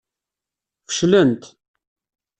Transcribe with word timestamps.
Feclent. 0.95 1.41